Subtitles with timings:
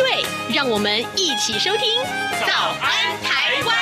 [0.00, 1.86] 对，让我们一起收听
[2.46, 3.76] 《早安台湾》。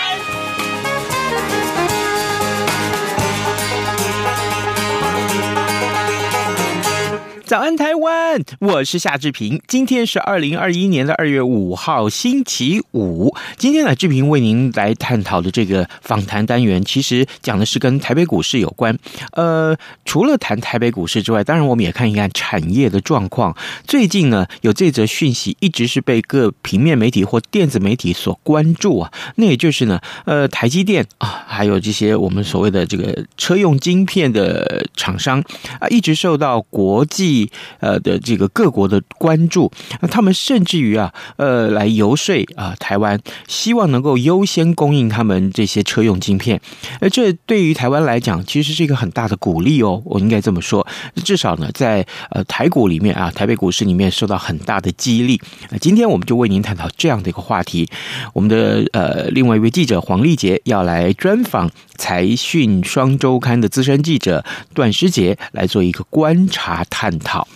[7.45, 8.43] 早安，台湾！
[8.59, 9.63] 我是夏志平。
[9.69, 13.35] 今天是二零二一年的二月五号，星期五。
[13.57, 18.99] 今天呢，志平为您来探讨的这个访谈单元，其实讲的是跟台北股市有关。
[19.33, 23.57] 呃，除了谈台北股市之外，当然我们也看一看产业的状况。
[23.87, 29.13] 最近呢，有这则讯息一直是被各平面媒体或电子媒体所关注啊。
[29.37, 35.41] 那也就是呢，呃，台积电啊，还有这些我们所谓的这个车用晶片的厂商
[35.79, 37.51] 啊，一直受到国际。
[37.81, 46.59] 呃的这个各国的关注，那他们甚至于啊，呃，来游说啊，台湾希望能够优先供应他们这些车用晶片，
[47.01, 50.87] 而这对于台湾来讲，其实是一个很大的鼓励哦，我应该这么说，
[51.23, 55.39] 至少呢，在呃台股里面啊，台北股市里面受到很大的激励。
[55.83, 57.87] 今天我们就为您探讨这样的一个话题，
[58.33, 67.47] 我们的呃另外一位记者黄丽杰要来专访财讯双周刊的资深记者段诗杰，来做一个观察探讨。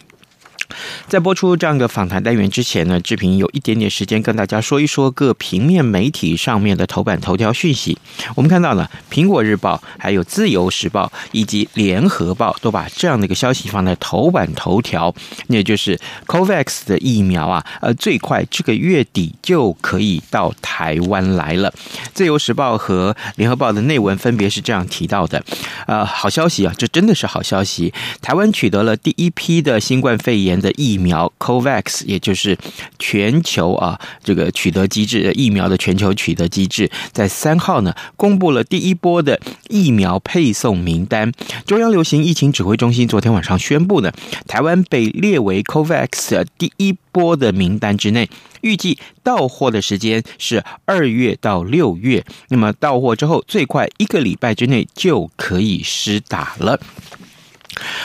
[1.08, 7.96] 在播出这样的访谈单元之前呢，志平有一点点时间跟大家说一说各平面媒体上面的头版头条讯息。
[8.34, 15.14] 我们看到呢，《苹果日报》、还有《自由时报》以及《联合报》都把这样的一个消息放在头版头条，
[15.46, 21.70] 那也就是 COVAX 的疫苗啊，呃，最快这个月底就可以到台湾来了。
[22.12, 25.42] 《自由时报》和《联合报》的内文分别是这样提到的：
[25.86, 29.62] 呃，好消息啊，这真的是好消息，台湾取得了第一批。
[29.62, 32.56] 的新冠肺炎的疫苗 COVAX，也就是
[32.98, 41.30] 全球啊这个取得机制疫苗的全球取得机制，在三号呢公布了第一波的疫苗配送名单。
[41.66, 44.10] 中央流行疫情指挥中心昨天晚上宣布呢，
[44.46, 48.30] 台湾被列为 COVAX 第一波的名单之内，
[48.60, 52.24] 预计到货的时间是二月到六月。
[52.48, 56.80] 那么到货之后，最快一个礼拜之内就可以施打了。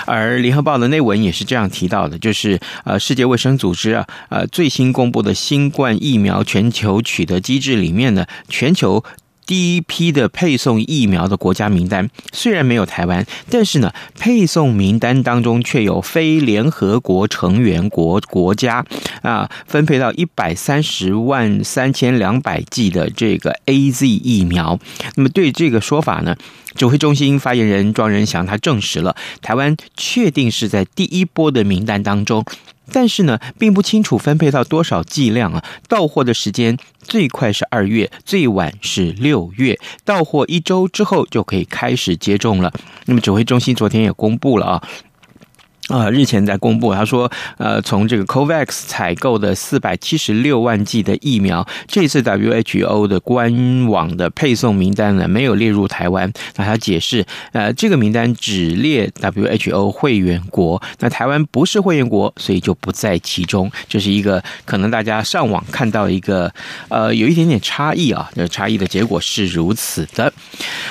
[0.05, 9.03] 而联合报的内文也是这样提到的，就是呃，世界卫生组织啊，呃，最新公布的新冠疫苗全球取得机制里面呢，全球。
[9.47, 18.85] 第一批的配送疫苗的国家名单虽然没有台湾，但是呢，配送名单当中却有非联合国成员国国家
[19.21, 24.77] 啊，分配到一百三十万三千两百剂的这个 AZ 疫苗。
[25.15, 26.35] 那么对这个说法呢，
[26.75, 32.43] 指挥中心发言人庄人祥他证实了，台湾确定是在第一波的名单当中。
[32.91, 35.63] 但是呢，并不清楚分配到多少剂量啊。
[35.87, 39.77] 到货的时间最快是二月，最晚是六月。
[40.05, 42.71] 到货一周之后就可以开始接种了。
[43.05, 44.83] 那么指挥中心昨天也公布了啊。
[45.87, 56.29] 啊，日前在公布，他说，呃，从这个 COVAX 采购的四百七十六万剂的疫苗，这次 WHO 的官网的配送名单呢，没有列入台湾。
[56.57, 63.71] 那他解释，呃，这个名单只列 WHO 会员国，那台湾不是会员国，所以就不在其中。
[63.87, 66.53] 这是一个可能大家上网看到一个，
[66.89, 70.33] 呃，有一点点差异啊，这差异的结果是如此的。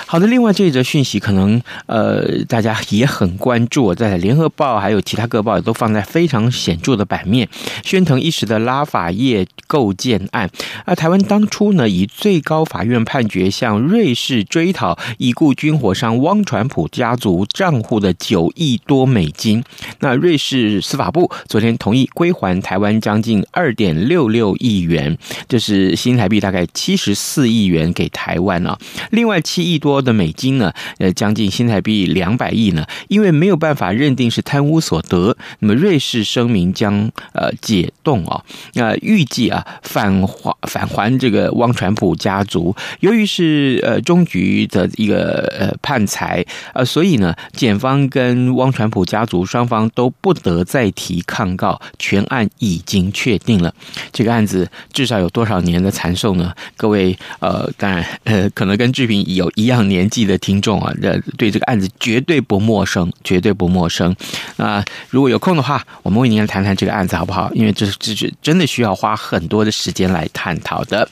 [0.06, 4.85] 好的，另外这一则讯息可能，呃，大家也很关注，在联合报。
[4.86, 7.48] 还有其他各报也都放在非常显著的版面，
[7.82, 10.48] 喧腾一时的拉法叶构建案。
[10.84, 19.64] 而台湾当初呢，以最高法院判决向瑞士追讨已故军火商汪传普家族账户的九亿多美金。
[19.98, 25.18] 那瑞士司法部昨天同意归还台湾将近二点六六亿元，
[25.48, 28.78] 这是新台币大概七十四亿元给台湾啊。
[29.10, 34.75] 另外七亿多的美金呢，呃，将近新台币两百亿呢，因为没有办法认定是贪污。
[34.80, 38.42] 所得，那么瑞士声明将呃解冻啊，
[38.74, 46.44] 那预计啊返还返还这个汪传普家族，由于是呃终局的一个呃判裁，
[46.74, 53.72] 呃所以呢检方跟汪传普家族双方都不得再提抗告，全案已经确定了。
[54.12, 56.52] 这个案子至少有多少年的缠寿呢？
[56.76, 64.14] 各位，呃，当然，呃，可能跟志平有一样年纪的听众啊，呃，对这个案子绝对不陌生，绝对不陌生。
[64.56, 67.50] 啊，啊如果有空的话，我们为您来谈谈这个案子好不好？
[67.54, 71.08] 因为这这是真的需要花很多的时间来探讨的。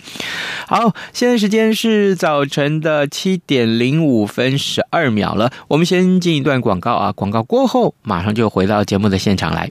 [0.66, 9.70] 好，现在时间是早晨的七点零五分十二秒了，我们先进一段广告啊，广告过后马上就回到节目的现场来。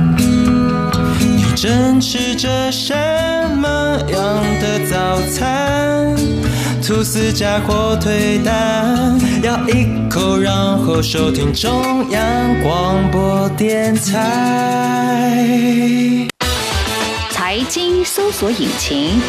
[1.61, 2.91] 正吃着什
[3.55, 3.69] 么
[4.09, 6.15] 样的早餐？
[6.81, 15.37] 吐司加火腿蛋，咬一口，然后收听中央广播电台。
[17.29, 19.21] 财经搜索引擎。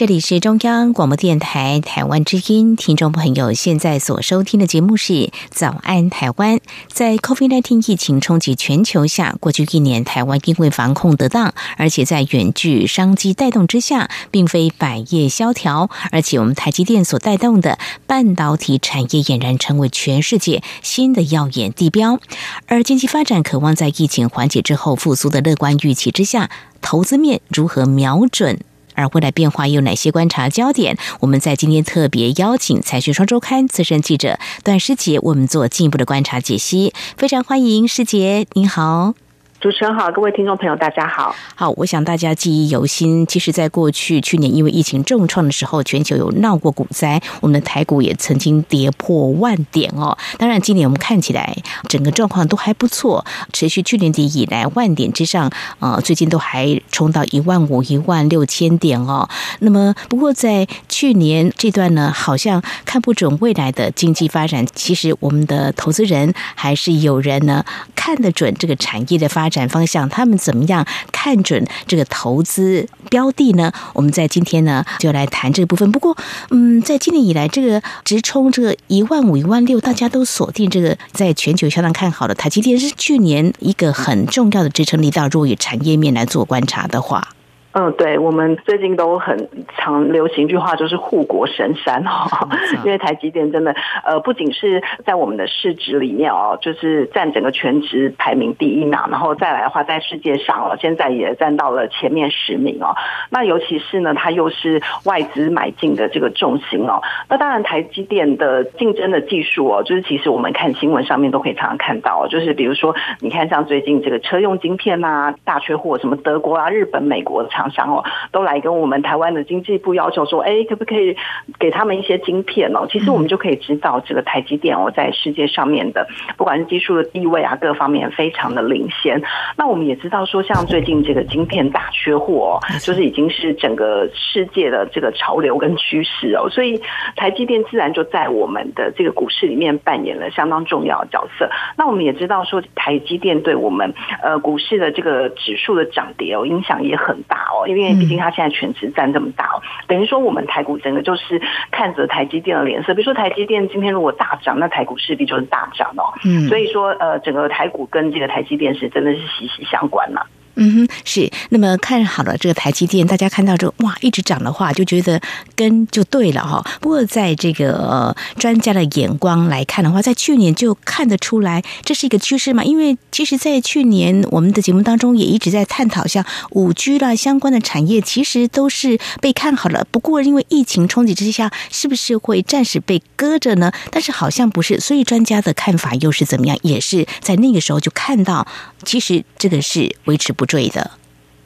[0.00, 5.12] 这里是中央广播电台台湾之音，听众朋友现在所收听的节目是
[5.50, 6.56] 《早安台湾》。
[6.88, 22.18] 在 COVID-19 疫情冲击全球下，过去一年台湾因为防控得当，而且在远距商机带动之下，并非百业萧条，而且我们台积电所带动的半导体产业俨然成为全世界新的耀眼地标。
[22.64, 26.48] 而经济发展渴望在疫情缓解之后复苏的乐观预期之下，
[26.80, 28.60] 投资面如何瞄准？
[29.00, 30.96] 而未来变化又有哪些观察焦点？
[31.20, 36.92] 我们在今天特别邀请《财讯双周刊》资深记者段诗杰为我们做进一步的观察解析。
[37.16, 39.14] 非常欢迎诗杰，您好。
[39.60, 41.36] 主持人好，各位听众朋友，大家好。
[41.54, 43.26] 好，我想大家记忆犹新。
[43.26, 50.16] 其实，在过去去年因为疫情重创的时候，全球有闹过股灾，我们的台股也曾经跌破万点哦。
[50.38, 51.54] 当然，今年我们看起来
[51.90, 53.22] 整个状况都还不错，
[53.52, 59.28] 持续去年底以来万点之上，呃，最近都还冲到一万五、一万六千点哦。
[59.58, 64.66] 那么，不过在去年这段呢，好像看不准未来的经济发展。
[64.74, 67.62] 其实，我们的投资人还是有人呢
[67.94, 69.49] 看得准这个产业的发展。
[69.50, 73.72] 展方向，他们怎么样看准这个投资标的呢？
[73.92, 75.90] 我们在今天呢就来谈这个部分。
[75.90, 76.16] 不过，
[76.50, 85.26] 嗯，在今年以来，这个直冲这个一万五、一万六，大家都锁定这个在全球相当看好的台积电，是去年一个很重要的支撑力道。
[85.28, 87.28] 如果以产业面来做观察的话。
[87.72, 92.48] 嗯，对，我们最近都很常流行一句话，就是护国神山哈，
[92.84, 93.72] 因为台积电真的，
[94.04, 102.96] 呃，不仅是在我们的市值里面哦，就是占整个全值排名第一嘛，然后再来的话，在世界上哦，现在也占到了前面十名哦。
[103.30, 107.00] 那尤其是呢，它又是外资买进的这个重心哦。
[107.28, 117.48] 那当然，台积电的竞争的技术哦，就是其实我们看新闻上面都可以常常看到，就是比如说，你看像最近这个车用晶片啊，大缺货，什么德国啊、日本、美国的。
[117.60, 118.02] 厂商哦，
[118.32, 121.14] 都来跟我们台湾的经济部要求说，哎，可不可以
[121.58, 122.86] 给他们一些晶片哦？
[122.90, 126.06] 其实我们就可以知道，这个台积电哦，在世界上面的
[126.38, 129.20] 不管是技术的地位啊，各方面非常的领先。
[129.58, 136.48] 那我们也知道说，像最近这个晶片大缺货，哦就是已经是整个世界的这个潮流跟趋势哦。
[136.48, 136.80] 所以
[137.16, 141.50] 台积电自然就在我们的这个股市里面扮演了相当重要的角色。
[141.76, 143.92] 那我们也知道说，台积电对我们
[144.22, 147.49] 呃股市的这个指数的涨跌哦，影响也很大。
[147.50, 152.94] 哦，因为毕竟它现在全值占这么大哦，等于说我们台股整个就是看着台积电的脸色。
[152.94, 156.14] 比如说台积电今天如果大涨，那台股势必就是大涨哦。
[156.24, 160.22] 嗯，所以说呃，整个台股跟这个台积电是真的是息息相关嘛。
[160.56, 161.30] 嗯哼，是。
[161.50, 165.20] 那么看好了这个台积电，大家看到这哇一直涨的话，就觉得
[165.54, 166.64] 跟就对了哈。
[166.80, 172.62] 不过在这个专家的眼光来看的话，在去年就看得出来这是一个趋势嘛。
[172.64, 179.86] 因为其实，在去年我们的节目当中也一直在探讨，像五 G 啦相关的产业，其实都是被看好了。
[179.90, 183.72] 不过因为疫情冲击之下，是不是会暂时被搁着呢？
[183.90, 186.56] 但是好像不是，所以专家的看法又是怎么样？
[186.62, 188.46] 也是在那个时候就看到，
[188.84, 190.50] 其实这个是维持不。
[190.50, 190.90] 坠的，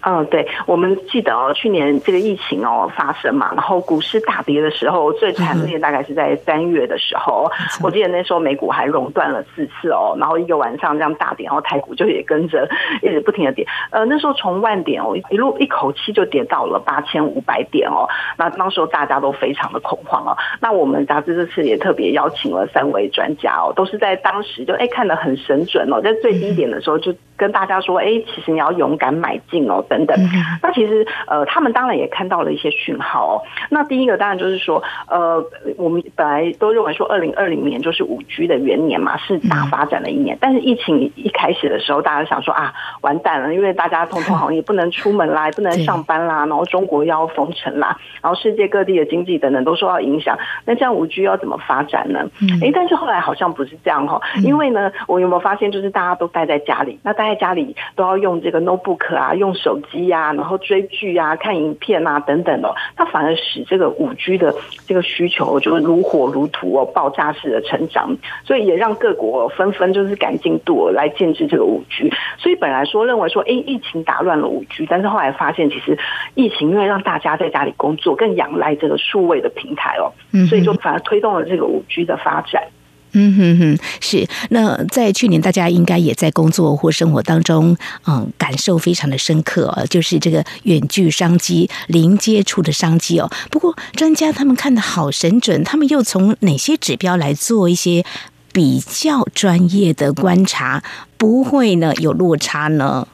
[0.07, 12.69] 嗯，对，我们记得哦，去年这个疫情哦发生嘛，然后股市大跌的时候，最惨烈大概是在三月的时候，嗯、我记得那时候美股还熔断了四次哦，然后一个晚上这样大跌，然后台股就也跟着
[13.01, 13.67] 一直不停的跌。
[13.91, 18.07] 呃，那时候从万点哦一路一口气就跌到了八千五百点哦，
[18.37, 20.37] 那当时候大家都非常的恐慌哦。
[20.61, 29.83] 那我们杂志这次也特别邀请了三位专家哦，都是在当时就哎看得很神准哦，在最低点的时候就跟大家说，哎，其实你要勇敢买进哦。
[29.95, 30.31] 等等，
[30.63, 33.43] 那其实呃，他们当然也看到了一些讯号哦。
[33.71, 35.45] 那第一个当然就是说，呃，
[35.77, 40.37] 我们本来都认为说，二零二零年就是五 G 的元年嘛，是大发展的一年。
[40.41, 42.73] 但是疫情一开始的时候，大家想说啊，
[43.03, 50.37] 完蛋了，因为大家通通好像也不能出门啦，也不能上班啦，然后中国要封城啦，然后世界各地的经济等等都受到影响。
[50.65, 52.29] 那这样五 G 要怎么发展呢？
[52.63, 59.79] 哎，但是后来好像不是这样哈，因为呢，我有没有发现，就是大家都待在家里，那待在家里都要用这个 notebook 啊，用手。
[59.91, 64.55] 机呀、啊，然后追剧啊，看影片啊，等等的，它反而使这个五 G 的
[64.87, 72.13] 这个需求就如火如荼哦，爆炸式的成长，所以也让各国纷纷就是赶进度来建置这个五 G。
[72.39, 75.99] 所以本来说认为说，哎，疫情打乱了五 G，但是后来发现，其实
[76.35, 80.13] 疫情因为让大家在家里工作，更仰赖这个数位的平台哦，
[80.49, 82.63] 所以就反而推动了这个五 G 的发展。
[82.65, 82.84] 嗯
[83.15, 84.29] 嗯哼哼，是。
[84.51, 93.31] 那在去年，大家应该也在工作或生活当中，嗯，感受非常的深刻哦，就是这个远距商机、零接触的商机哦。
[93.51, 98.05] 不过，专家他们看的好神准，他们又从哪些指标来做一些
[98.53, 100.83] 比较专业的观察，
[101.17, 103.07] 不会呢有落差呢？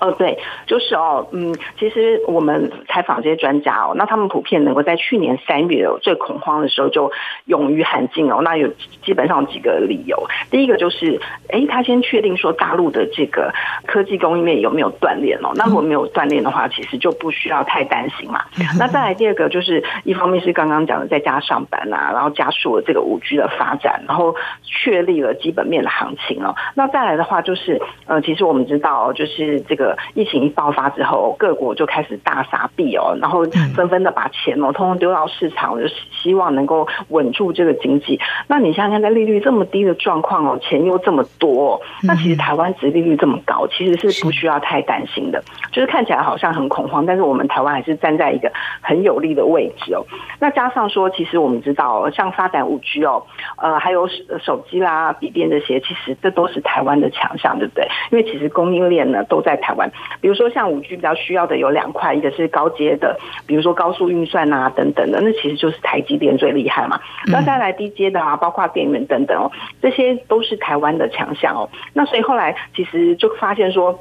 [0.00, 7.10] 哦，对，就是哦，嗯，其实我们采访这些专家哦，那他们普遍能够在去年三月最恐慌的时候就
[7.46, 8.68] 勇于喊进哦，那有
[9.02, 10.16] 基本上几个理由。
[10.50, 13.52] 第一个就是，哎，他先确定说大陆的这个
[13.86, 18.44] 科技供应链有没有断裂哦，那如果没有断裂的话，其实就不需要太担心嘛。
[18.78, 26.54] 那再来第二个就是，一方面是刚刚讲的在家上班啊，然后加速了这个五 G 的发展，然后确立了基本面的行情哦。
[26.74, 29.79] 那再来的话就是，呃，其实我们知道就是这个。
[30.14, 33.44] 疫情一爆发之后，各国就开始大撒币哦，然后
[33.74, 38.18] 纷纷的把钱哦，通通丢到市场，就希望能够稳住这个经济。
[38.46, 45.42] 那你想想看，在利率这么低的状况哦，钱又这么多，那其实台湾殖利率这么高，其实是不需要太担心的。
[45.72, 50.04] 就是看起来好像很恐慌，但是我们台湾还是站在一个很有利的位置哦。
[50.38, 53.22] 那加上说，其实我们知道，像发展五 G 哦，
[53.56, 54.08] 呃，还有
[54.42, 57.86] 手机啦、笔电这些，其实这都是台湾的强项，对不对？
[58.10, 59.90] 因为其实供应链呢都在台湾。
[60.20, 67.00] 比如说像五 G 比较需要的有两块，一个是高阶的，比如说高速运算啊等等的，那其实就是台积电最厉害嘛。
[67.26, 69.50] 那再来低阶的啊，包括电源等等哦，
[69.82, 71.68] 这些都是台湾的强项哦。
[71.92, 73.98] 那所以后来其实就发现说。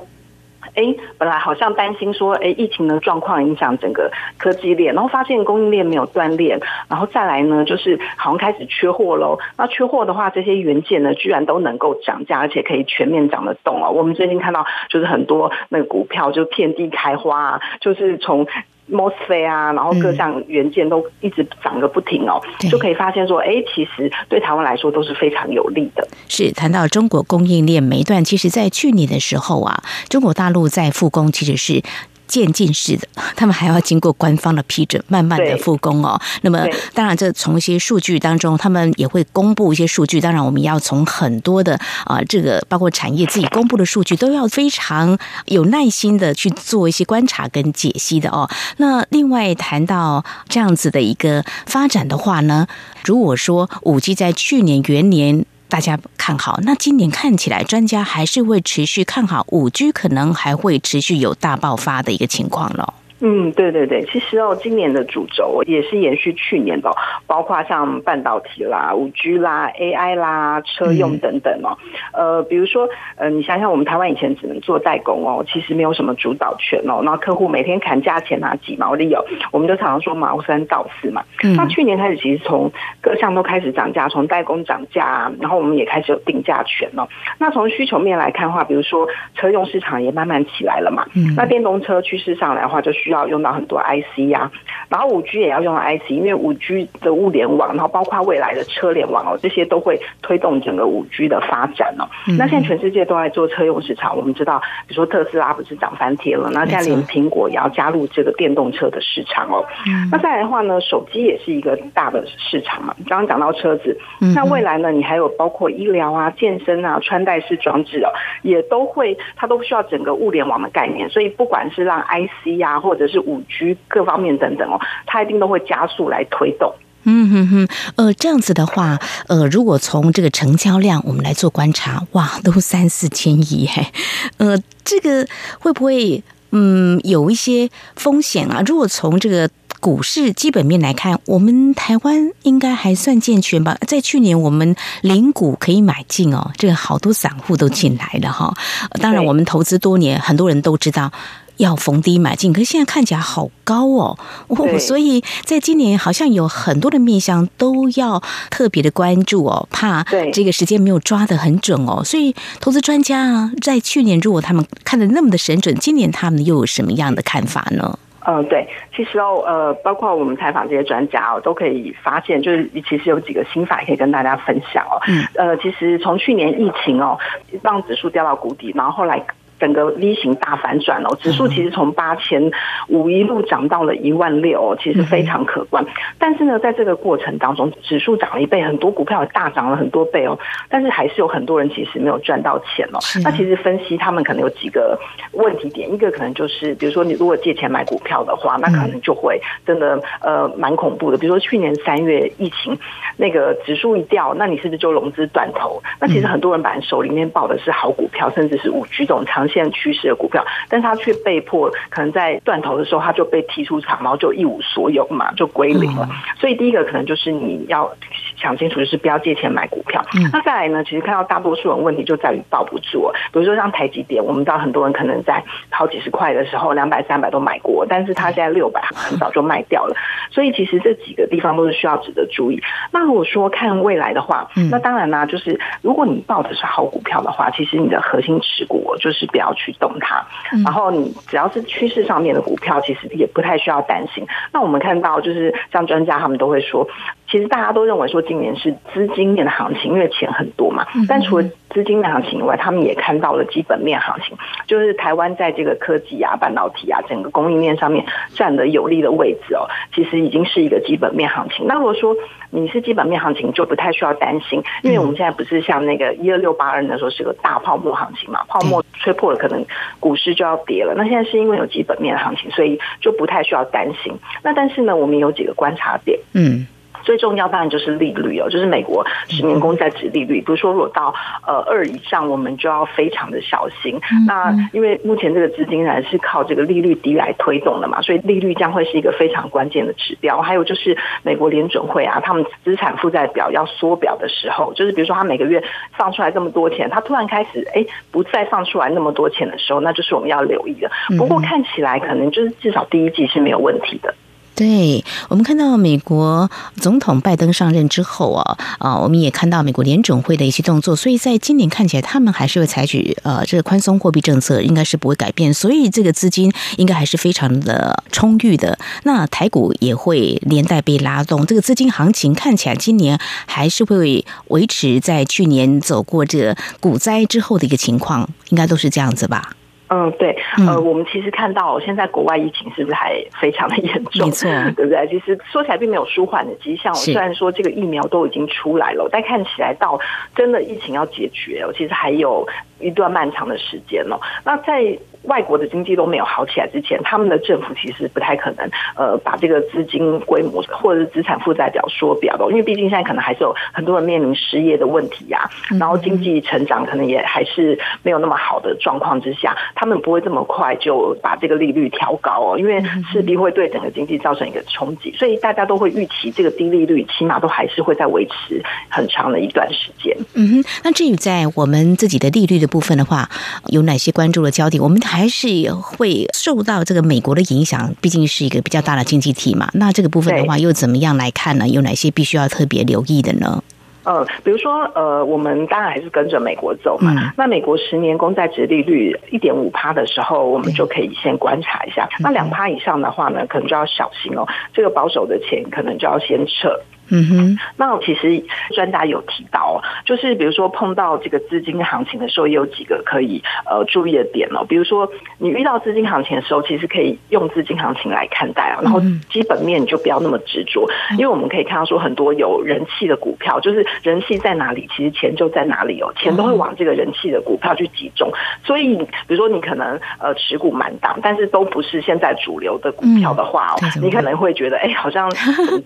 [0.76, 9.40] 哎，本来好像担心说，哎，疫情的状况影响整个科技链，然后发现供应链没有断链，然后再来呢，就是好像开始缺货喽。
[9.58, 13.92] 那缺货的话，这些元件呢，居然都能够涨价，而且可以全面涨得动哦。
[13.92, 18.48] 我们最近看到，就是很多那个股票就遍地开花啊，就是从。
[18.92, 26.08] MOSFET 啊，然后各项元件都一直涨个不停哦，嗯、就可以发现说，哎，其实对台湾来说都是非常有利的。
[26.28, 31.82] 是谈到中国供应链每一段，其实在去年的时候啊，中国大陆在复工其实是。
[32.30, 36.18] 渐进式的，他们还要经过官方的批准，慢慢的复工哦。
[36.44, 40.22] 那么，当然，这从一些数据当中，他们也会公布一些数据。
[40.22, 45.18] 当然，我们要从很多的啊，这个包括产业自己公布的数据，都要非常
[45.48, 48.48] 有耐心的去做一些观察跟解析的哦。
[48.78, 52.68] 那另外谈到这样子的一个发展的话呢，
[53.04, 55.46] 如果说五 G 在去年元年。
[55.70, 62.96] 大家看好，那今年看起来，专家还是会持续看好五 G，可能还会持续有大爆发的一个情况了。
[63.22, 66.90] 嗯，对对对，其实哦，今年的主轴也是延续去年的，
[67.28, 71.78] 包括像半导体啦、五 G 啦、AI 啦、车用等等哦。
[72.14, 77.02] 嗯、呃，比如说，呃，你想想，我们台湾以前只能做代工哦，其实没有什么主导权哦。
[77.04, 81.24] 那客户每天砍价钱啊，几毛利哦，我们就常常说毛三到四嘛。
[81.44, 82.72] 嗯、那去年开始，其实从
[83.02, 87.08] 各项都开始涨价，从代工涨价啊，然后我们也开始有定价权哦。
[87.38, 91.06] 那从需求面来看的话，比如说车用市场也慢慢起来了嘛。
[91.16, 94.52] 嗯、那电动车趋势上来的话，就需需要用到很多 IC 呀、啊，
[94.88, 102.06] 然后五 G 也要用到 IC，因为五 G 的物联网，然后包括未来的车联网哦，这些都会推动整个五 G 的发展哦。
[102.28, 109.66] 嗯、那现在全世界都在做车用市场，我们知道，比如说特斯拉不是涨翻天了，那现在连苹果也要加入这个电动车的市场哦。
[109.88, 112.94] 嗯、那再来的话呢，手机也是一个大的市场嘛。
[113.08, 113.98] 刚刚讲到车子，
[114.36, 118.10] 那未来呢，你还有包括医疗啊、健身啊、穿戴式装置哦，
[118.44, 126.74] 也都会，它都需要整个物联网的概念，所以不管是让 IC 啊，或者是五 G 各方面等等哦，它一定都会加速来推动。
[127.04, 133.88] 嗯哼哼，呃，这样子的话，呃，如果从这个成交量我们来做观察，哇，都三四千亿，嘿，
[134.38, 135.26] 呃，这个
[135.60, 138.62] 会不会嗯有一些风险啊？
[138.66, 143.78] 如果从这个股市基本面来看，我们台湾应该还算健全吧？
[143.88, 148.54] 在去年我们零股可以买进哦，这个好多散户都进来了哈。
[149.02, 151.10] 当然，我们投资多年，很多人都知道。
[151.60, 160.02] 要逢低买进，可是现在看起来好高哦，哦，所以在今年好像有很多的面向都要特别的关注哦，怕
[160.32, 168.00] 这个时间没有抓得很准哦，所以投资专家啊，在去年如果他们看的那么的神准，今年他们又有什么样的看法呢？
[168.26, 175.02] 嗯，对，其实哦，呃，包括我们采访这些专家哦，都可以发现，就是其实有几个心法可以跟大家分享哦。
[175.08, 177.18] 嗯，呃，其实从去年疫情哦，
[177.62, 179.26] 让指数掉到谷底，然后后来。
[179.60, 182.52] 整个 V 型大反转哦，指数其实从八千
[182.88, 185.86] 五一路涨到了一万六，其实非常可观。
[186.18, 190.38] 但是呢，在这个过程当中，指数涨了一倍，很多股票也大涨了很多倍哦。
[190.70, 193.00] 但是还是有很多人其实没有赚到钱哦。
[193.24, 194.98] 那其实分析他们可能有几个
[195.34, 201.18] 问题点，一个可能就是，比如说你如果借钱买股票的话，那可能就会真的呃蛮恐怖的。
[201.18, 202.78] 比如说去年三月疫情
[203.18, 205.82] 那个指数一掉，那你是不是就融资断头？
[206.00, 216.08] 那其实很多人把手里面抱的是好股票，甚至是五 G 这种长现趋势的股票，但是他却被迫可能在断头的时候，他就被踢出场，然后就一无所有嘛，就归零了。
[216.40, 217.92] 所以第一个可能就是你要
[218.40, 220.04] 想清楚，就是不要借钱买股票。
[220.32, 223.12] 那再来呢，其实看到大多数人问题就在于抱不住。
[223.32, 229.96] 比如说像台积电，我们知道很多人可能在好几十块的时候，两百、三百都买过，但是他现在六百很早就卖掉了。
[230.32, 232.62] 所以其实这几个地方都是需要值得注意。
[232.92, 240.26] 那如果说看未来的话，那当然呢，就是如果你抱的是好股票的话，其实你的核心持股就是不要去动它，
[240.64, 244.26] 然后你只要是趋势上面的股票，其实也不太需要担心。
[244.54, 246.88] 那我们看到，就是像专家他们都会说，
[247.30, 250.86] 其实大家都认为说今年是资金面的行情，因为钱很多嘛。
[251.08, 258.06] 但除了资金面行情以外，他们也看到了基本面行情，就是台湾在这个科技啊、半导体啊、整个供应链上面
[258.36, 261.66] 占的有利的位置哦，其实已经是一个基本面行情。
[261.66, 262.16] 那如果说
[262.52, 269.66] 你是基本面行情，就不太需要担心，因为我们现在不是像那个一二六八二那时候是个大泡沫行情嘛，泡沫吹破了，可能
[270.00, 270.94] 股市就要跌了。
[270.96, 274.14] 那现在是因为有基本面行情，所以就不太需要担心。
[274.44, 276.68] 那但是呢，我们有几个观察点，嗯。
[277.04, 280.42] 最重要当然就是利率哦，就是美国十年公债殖利率。
[280.42, 281.14] 比如说，如果到
[281.46, 284.00] 呃二以上，我们就要非常的小心。
[284.28, 290.42] 那因为目前这个资金呢是靠这个利率低来推动的嘛，所以利率将会是一个非常关键的指标。
[290.42, 295.64] 还有就是美国联准会啊，他们资产负债表要缩表的时候，就是比如说他每个月
[295.98, 300.90] 放出来这么多钱，他突然开始哎不再放出来那么多钱的时候，那就是我们要留意的。
[301.18, 304.14] 不过看起来可能就是至少第一季是没有问题的。
[304.60, 318.78] 对，我们看到美国总统拜登上任之后啊，啊，我们也看到美国联准会的一些动作，所以在今年看起来，他们还是会采取呃这个宽松货币政策，应该是不会改变，所以这个资金应该还是非常的充裕的。
[319.04, 329.54] 那台股也会连带被拉动，这个资金行情看起来今年还是会维持在去年走过这股灾之后的一个情况，应该都是这样子吧。
[329.90, 334.28] 嗯，对，呃，我们其实看到现在国外疫情是不是还非常的严重？
[334.28, 334.48] 没错，
[334.78, 335.08] 对不对？
[335.08, 336.94] 其实说起来并没有舒缓的迹象。
[336.94, 340.00] 虽然说这个疫苗都已经出来了，但看起来到
[340.36, 342.48] 真的疫情要解决，其实还有
[342.80, 344.20] 一段漫长的时间了。
[344.46, 370.14] 那在外国的经济都没有好起来之前，他们的政府其实不太可能呃把这个资金规模或者是资产负债表缩表的，因为毕竟现在可能还是有很多人面临失业的问题呀、啊，然后经济成长可能也还是没有那么好的状况之下，他们不会这么快就把这个利率调高哦，因为势必会对整个经济造成一个冲击，所以大家都会预期这个低利率起码都还是会在维持很长的一段时间。
[370.34, 373.30] 嗯哼，那至于在我们自己的利率的部分的话，
[373.68, 374.84] 有哪些关注的焦点？
[374.84, 379.70] 我们还是会受到这个美国的影响，毕竟是一个比较大的经济体嘛。
[379.76, 381.66] 那这个部分的话，又怎么样来看呢？
[381.70, 383.64] 有哪些必须要特别留意的呢？
[384.04, 387.14] 呃，比如说，呃，我们当然还是跟着美国走嘛。
[387.18, 392.08] 嗯、那美国十年公债值利率一点五趴的时候，我们就可以先观察一下。
[392.20, 394.48] 嗯、那两趴以上的话呢，可能就要小心哦。
[394.74, 396.80] 这个保守的钱可能就要先撤。
[397.12, 398.44] 嗯哼，那其实
[398.74, 404.66] 专家有提到，就是比如说碰到这个资金行情的时候，也有几个可以呃注意的点哦。
[404.68, 408.80] 比如说你遇到资金行情的时候，其实可以用资金行情来看待啊。
[408.82, 418.32] 然后基本面你就不要那么执着，因为我们可以看到说很多有人气的股票，就是人气在哪里，其实钱就在哪里哦，钱都会往这个人气的股票去集中。
[418.64, 425.28] 所以比如说你可能呃持股满档，但是都不是现在主流的股票的话哦，你可能会觉得哎，好像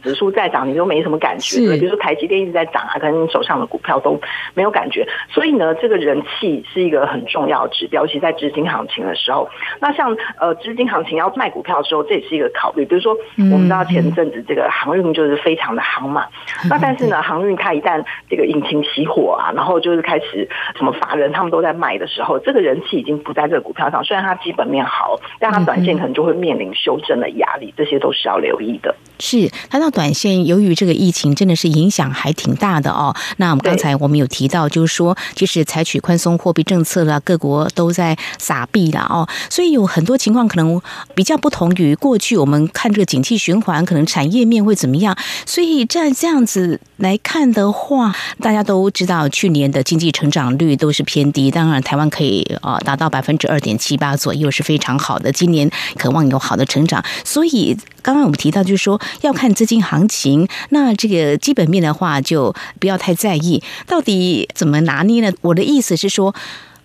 [0.03, 1.12] 指数在涨，你都没什么。
[1.17, 4.19] 感觉，比如说台积电一直在涨啊，可能你手上的股票都
[4.53, 9.47] 没有感觉，所以呢，这个人气是一个很重要的指标，尤其在资金行情的时候。
[9.79, 12.85] 那像呃资金行情要卖股票的时候，这也是一个考虑。
[12.85, 16.25] 比如说，我们知道前阵子这个航运就是非常的夯嘛，
[16.69, 24.03] 那但是呢，航运它一旦这个引擎熄火啊，然后就是开始什么法人他们都在卖的时候，这个人气已经不在这个股票上。
[24.03, 28.93] 虽然它基本面好，但它短线可能就会面临修正的压力，这些都是要留意的。
[29.19, 33.13] 是，谈到短线，由于这个疫情真的是影响还挺大的哦。
[33.37, 40.81] 那我们刚才我们有提到，就是说，即使采取宽松货币政策了，各国都在撒币了哦，所以有很多情况可能
[41.13, 42.37] 比较不同于过去。
[42.37, 45.17] 我们看这个景气循环，可能产业面会怎么样？
[45.45, 51.51] 所以在这样子来看的话，大家都知道去年的经济成长率都是偏低。
[51.51, 57.03] 当然，台湾可以啊达到百分之二点七八左右是非常好的，今年渴望有好的成长。
[57.25, 58.99] 所以刚刚我们提到，就是说。
[59.21, 63.61] 要看资金行情，那那这个基本面的话就不要太在意。
[63.87, 65.35] 到底怎么拿捏呢？
[65.41, 66.33] 我的意思是说，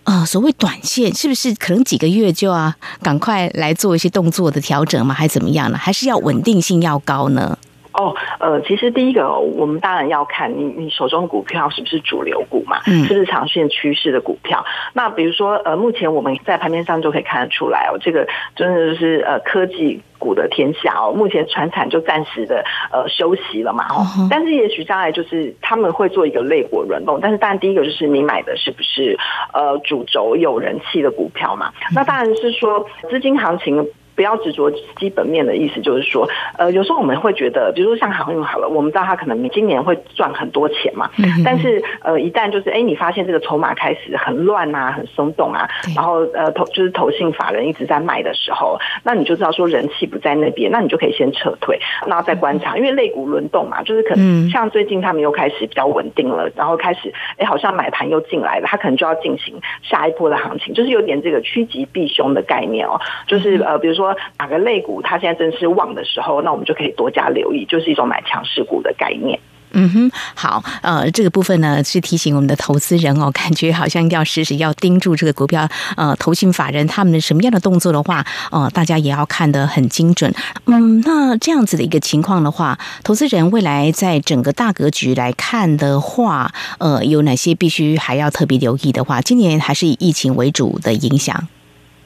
[0.03, 5.13] 呃，所谓短线是不是可能几个月就要赶快来做一些动作的调整吗？
[5.13, 5.77] 还是怎么样呢？
[5.77, 7.57] 还是要稳定性要高呢？
[7.99, 14.63] 哦，呃，其实第一个，我们当然要看你你手中的股票是不是主流股嘛，嗯，是不是长线趋势的股票。
[14.93, 21.11] 那比如说，呃，目前我们在盘面上就可以看得出来哦，这个真的就是呃科技股的天下哦。
[21.11, 27.19] 目前传产就暂时的呃休息了嘛，哦，但是也许将来就是他们会做一个类股轮动。
[27.21, 29.17] 但是当然第一个就是你买的是不是
[29.53, 31.73] 呃主轴有人气的股票嘛？
[31.93, 33.85] 那当然是说资金行情。
[34.19, 36.27] 不要执着基本面的意思，就是说，
[36.57, 41.09] 呃，有时候我们会觉得，比如说像航运好了，我们知道它可能今年会赚很多钱嘛，
[41.45, 64.08] 但是呃，一旦就是哎，你发现这个筹码开始很乱啊，很松动啊，然后呃投就是投信法人一直在卖的时候，那你就知道说人气不在那边，那你就可以先撤退，然后再观察，因为肋骨轮动嘛，就是可能像最近他们又开始比较稳定了，然后开始哎好像买盘又进来了，他可能就要进行下一波的行情，就是有点这个趋吉避凶的概念哦，就是呃比如说。
[64.37, 69.39] 哪个类股它现在正是旺的时候，那我们就可以多加留意，就是一种买强势股的概念。
[69.71, 80.33] 嗯哼，好，呃，这个部分呢是提醒我们的投资人哦，感觉好像要时时要盯住这个股票，呃，投信法人他们的什么样的动作的话，呃，大家也要看得很精准。
[80.65, 89.21] 嗯，那这样子的一个情况的话，投资人未来在整个大格局来看的话，呃，有哪些必须还要特别留意的话？
[89.21, 91.47] 今年还是以疫情为主的影响。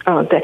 [0.04, 0.44] 嗯，对。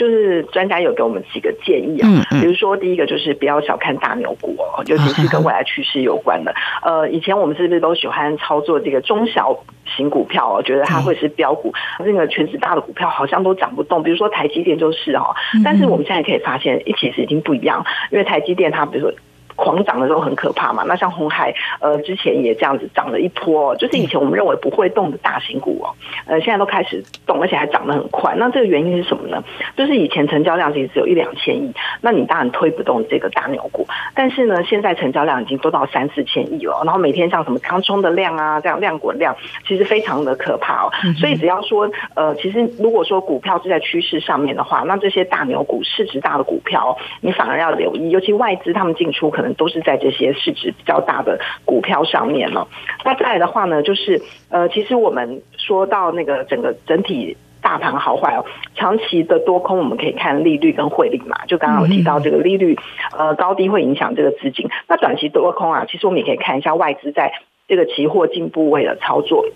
[0.00, 2.08] 就是专家有给我们几个建议啊，
[2.40, 6.54] 比如说第一个就是不要小看大牛股哦， 尤其是跟未来趋势有关的。
[6.82, 10.62] 呃，以前我们是不是都喜欢操作这个中小型股票哦？
[10.62, 14.02] 觉得它会是标股，那个全职大的股票好像都涨不动。
[14.02, 19.14] 比如说台积电就是哦，但是我们现在可以发现，一其实已经不一样，因为台积电它比如说。
[19.60, 25.92] 狂涨的时候很可怕嘛，那像红海，呃，之前也这样子涨了一波，就是以前我们认为不会动的大型股哦，
[26.24, 28.34] 呃，现在都开始动，而且还涨得很快。
[28.38, 29.44] 那这个原因是什么呢？
[29.76, 31.70] 就是以前成交量其实只有一两千亿，
[32.00, 33.86] 那你当然推不动这个大牛股。
[34.14, 39.36] 但是呢，现在成交量已经都到三四千亿了，然后每天像什么康冲的量啊，这样量滚量，
[39.68, 40.90] 其实非常的可怕哦。
[41.18, 49.49] 所以只要说，呃，其实如果说股票是在趋势上面的话，那这些大牛股、市值大的股票，你反而要留意，尤其外资他们进出可能。
[49.54, 52.66] 都是在这些市值比较大的股票上面了。
[53.04, 61.44] 那再来的话呢，就是呃，其实我们说到那个整个整体大盘好坏哦，长期的多空我们可以看利率跟汇率嘛。
[61.46, 62.78] 就刚刚有提到这个利率，
[63.16, 64.68] 呃，高低会影响这个资金。
[64.88, 67.32] 那短期多空啊，其实我们也可以看一下外资在
[67.68, 69.46] 这个期货进部位的操作。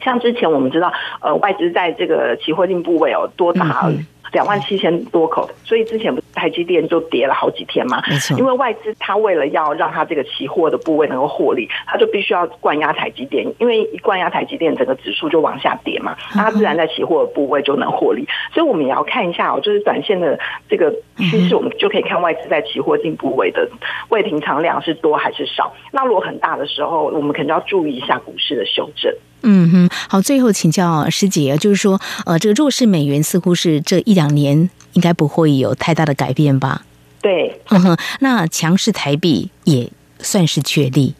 [0.00, 3.90] 像之前我们知道，呃，外资在这个期货进部位哦，多达
[4.32, 18.26] 两万七千多口，所以之前不台积电就跌了好几天嘛，没错，因为外资它为了要让它这个期货的部位能够获利，它就必须要灌压台积电，因为一灌压台积电，整个指数就往下跌嘛，那它自然在期货的部位就能获利。
[18.52, 23.68] 所以我们也要看一下哦，就是短线的这个趋势，我们就可以看外资在期货进部位的
[24.08, 25.72] 未平仓量是多还是少。
[25.92, 29.12] 那如果很大的时候，我们肯定要注意一下股市的修正。
[29.44, 36.82] 嗯哼，好，最后请教师姐，就是说，呃，这个弱势美元似乎是这一两年应该不会有太大的改变吧？
[37.20, 41.14] 对，嗯哼，那强势台币也算是确立。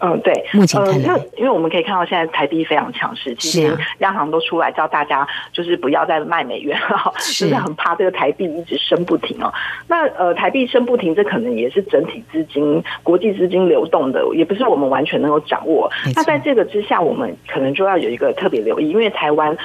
[0.00, 9.50] 嗯，对，目前看来，呃、因为我们可以看到现在台币非常强势，其实央行都出来叫大家就是不要再卖美元了，是就是很怕这个台币一直升不停哦。
[9.86, 15.90] 那呃，台币升不停，这可能也是整体资金、国际资金流动的，也不是我们完全能够掌握。
[16.14, 19.56] 那在这个之下，我们可能就要有一个特别留意，因为台湾。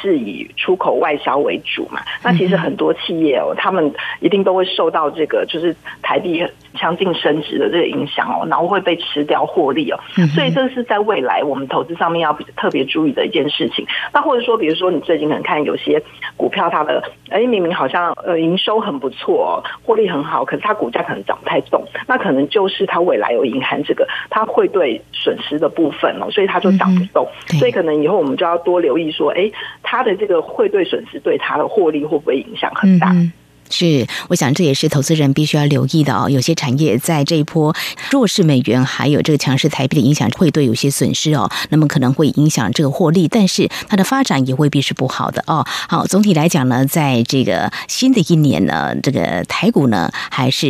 [0.00, 2.00] 是以出口外销为主嘛？
[2.22, 9.98] 那其实很多企业哦，他们一定都会受到这个就是台币强劲升值的这个影响哦，然后会被吃掉获利哦。
[10.34, 13.86] 所以这是在未来我们投资上面要特别注意的一件事情。
[14.12, 16.02] 那或者说，比如说你最近可能看有些
[16.36, 27.28] 股票，它的哎明明好像呃营收很不错哦，获利很好，可是它股价可能涨不太动，那可能就是它未来有隐含这个它汇兑损失的部分哦，所以它就涨不动。
[27.58, 29.50] 所以可能以后我们就要多留意说，哎。
[29.86, 33.10] 它的这个汇兑损失对它的获利会不会影响很大？
[33.12, 33.32] 嗯
[33.70, 36.28] 是，我想这也是投资人必须要留意的哦。
[36.28, 37.74] 有些产业在这一波
[38.10, 45.64] 弱势美元还有这个强势台币的影响，会对有些损失哦，那么可能会影响这个获利，但是它的发展也未必是不好的哦。
[45.88, 50.66] 好，总体来讲呢，在这个新的一年呢，这个台股呢还是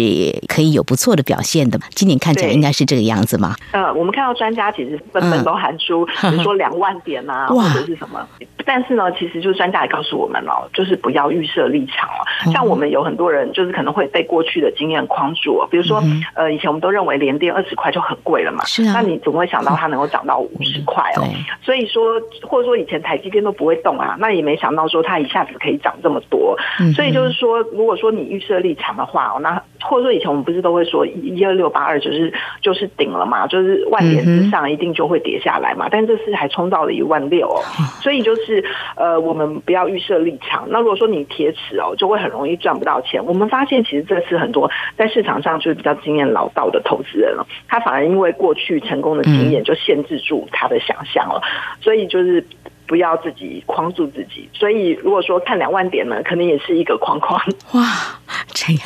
[0.46, 1.78] 可以有不错的表现的。
[1.94, 3.56] 今年看起来应该是这个样子嘛？
[3.72, 8.26] 呃，我们看到专家其实纷纷都喊出，比如说两万点啊， 或者是什么。
[8.66, 12.83] 但是呢，其实就是专家也告诉我们哦，就是不要预设立场哦，像我们。
[12.90, 16.02] 有很多人就是可能会被过去的经验框住，比如说，
[16.34, 21.22] 呃，以前我们都认为连电二十块就很贵了嘛，是啊，那你怎么会想到它能够涨到五十块哦？
[21.62, 26.56] 所以说，或者说以前台积电都不会动啊，那也没想到说它一下子可以涨这么多。
[26.94, 37.62] 所以就是说，如果说你预设立场的话哦，那或者说以前我们不是都会说一二六八二就是就是顶了嘛，就是万点之上一定就会跌下来嘛，但这次还冲到了一万六哦，
[38.02, 38.62] 所以就是
[38.96, 40.66] 呃，我们不要预设立场。
[40.68, 42.74] 那如果说你铁齿哦，就会很容易赚。
[42.74, 51.40] 不到钱，我们发现其实这次很多在市场上就是比较经验老道的投资人了，他反而因为过去成功的经验就限制住他的想象了，
[51.80, 52.44] 所以就是。
[52.86, 57.40] 不要自己框住自己，所以如果说看两万点呢，可能也是一个框框。
[57.72, 58.20] 哇，
[58.52, 58.82] 这样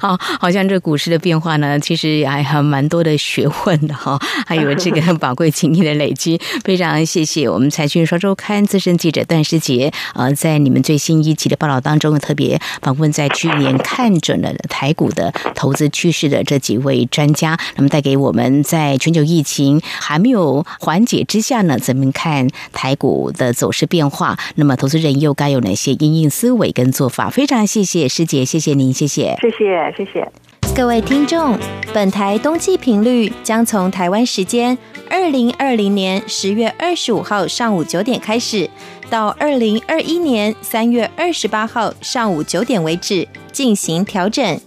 [0.00, 6.40] 好，好像这股市的变化呢，其实还还蛮多的学问的哈， 还有这个 宝贵经验的累积。
[6.64, 27.28] 非常谢谢我们财讯双周刊资深记者段诗杰，呃，在你们最新一期的报道当中，特别访问在去年看准了台股的投资趋势的这几位专家，那么带给我们在全球疫情还没有缓解之下呢，怎么看台股的的走势变化，那么投资人又该有哪些因应思维跟做法？
[27.28, 30.28] 非常谢谢师姐，谢谢您，谢谢，谢谢，谢谢
[30.74, 31.58] 各位听众。
[31.92, 34.78] 本台冬季频率将从台湾时间
[35.10, 38.70] 二零二零年十月二十五号上午九点开始，
[39.10, 44.58] 到二零二一年三月二十八号上午九点为止进行调整。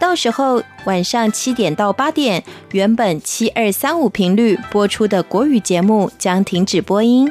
[0.00, 2.42] 到时候晚上七点到八点，
[2.72, 7.30] 原本七二三五频率播出的国语节目将停止播音。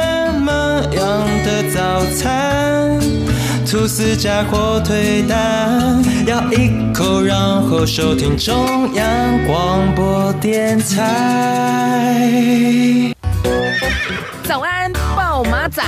[0.83, 2.99] 样的早餐？
[3.69, 9.05] 吐司加火腿蛋，咬一口，然后收听中央
[9.47, 12.35] 广播电台。
[14.43, 15.81] 早安，报马仔。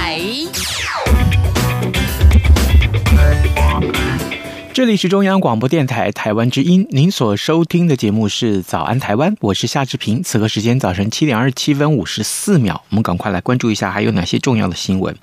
[4.74, 10.24] 这里是中央广播电台台湾之音，您所收听的节目是《早安台湾》，我是夏志平。
[10.24, 15.16] 此刻时间早晨七点二十七分五十四秒，我们赶快来关注一下还有哪些重要的新闻。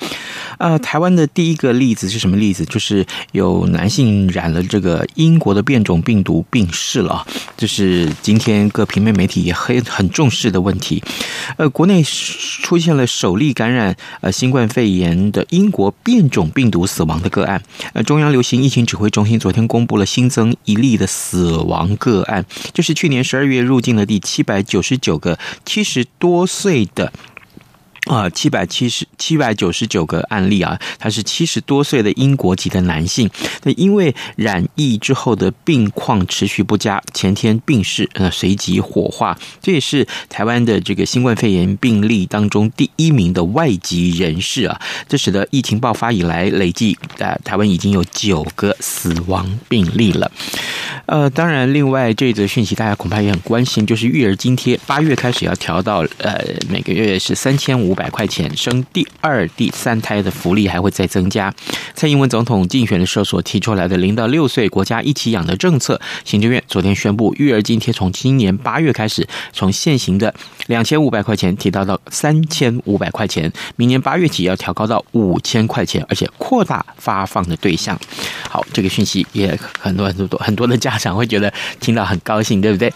[0.59, 2.65] 呃，台湾的第一个例子是什么例子？
[2.65, 11.03] 就是有男性染了这个英国的变种病毒病逝了，这是今天各平面媒体也很很重视的问题。
[11.57, 17.61] 呃，国内出现了首例感染呃新冠肺炎的英国变种病毒死亡的个案。
[17.95, 19.40] 呃，中央流行疫情指挥中心。
[19.41, 27.13] 昨天公布了新增一例的死亡个案，就是去年十二月入境的第七百九十九个七十多岁的。
[28.11, 33.31] 啊，七百七十七百九十九个案例啊，他是七十多岁的英国籍的男性，
[33.63, 39.39] 那因为染疫之后的病况持续不佳，前天病逝，呃，随即火化。
[39.63, 50.29] 这也是台湾的这个新冠肺炎病例当中第一名的外籍人士啊，这使得疫情爆发以来累计呃台湾已经有九个死亡病例了。
[51.07, 57.97] 呃，当然，另外这则讯息大家恐怕也很关心，就是育儿津贴八月开始要调到呃每个月是三千五。
[58.01, 61.53] 百块钱生第二、第三胎的福利还会再增加。
[61.95, 70.35] 蔡英文总统竞选的时候所提出来的零到六岁国家一起养的政策，行政院昨天宣布，育儿津贴从今年八月开始，从现行的
[70.69, 77.99] 两千五百块钱提高到三千五百块钱，明年八月起要调高到五千块钱，而且扩大发放的对象。
[78.49, 82.91] 好，这个讯息也很多很多很多的家长会觉得听到很高兴，对不对？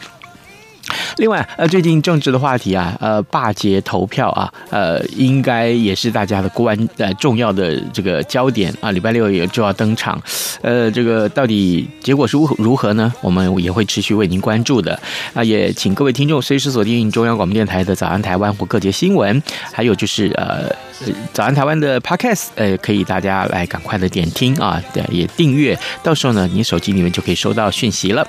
[1.16, 8.90] 另外，呃，最近政治的话题啊，呃，罢捷投票啊，呃，应该也是大家的关呃重要的这个焦点啊。
[8.90, 10.20] 礼拜六也就要登场，
[10.62, 13.12] 呃，这个到底结果是如如何呢？
[13.20, 14.98] 我们也会持续为您关注的
[15.32, 15.42] 啊。
[15.42, 19.40] 也请各位听众随时锁定中央广播电台的《早安台湾》或各节新闻，
[19.72, 20.68] 还有就是呃，
[21.32, 28.26] 《早安台湾》的 Podcast，呃，可以大家来赶快的点听啊，对，也订阅，到时候呢，你手机里面就可以收到讯息了。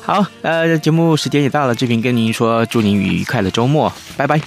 [0.00, 4.40] 好，呃，节目时间也到了，这跟您说，祝您愉快的周末，拜拜。